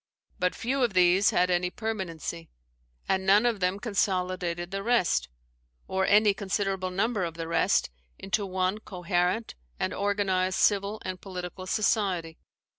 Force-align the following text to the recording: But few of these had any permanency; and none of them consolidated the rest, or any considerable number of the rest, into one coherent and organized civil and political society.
But 0.39 0.55
few 0.55 0.83
of 0.83 0.95
these 0.95 1.29
had 1.29 1.51
any 1.51 1.69
permanency; 1.69 2.49
and 3.07 3.23
none 3.23 3.45
of 3.45 3.59
them 3.59 3.79
consolidated 3.79 4.71
the 4.71 4.81
rest, 4.81 5.29
or 5.87 6.07
any 6.07 6.33
considerable 6.33 6.89
number 6.89 7.23
of 7.23 7.35
the 7.35 7.47
rest, 7.47 7.91
into 8.17 8.43
one 8.43 8.79
coherent 8.79 9.53
and 9.79 9.93
organized 9.93 10.57
civil 10.57 10.99
and 11.05 11.21
political 11.21 11.67
society. 11.67 12.39